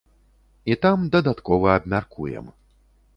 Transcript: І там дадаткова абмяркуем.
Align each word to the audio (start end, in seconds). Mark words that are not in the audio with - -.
І 0.71 0.77
там 0.85 1.03
дадаткова 1.15 1.75
абмяркуем. 1.81 2.49